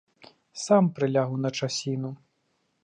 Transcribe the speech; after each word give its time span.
Сам 0.63 0.83
прылягу 0.95 1.37
на 1.45 1.49
часіну. 1.61 2.15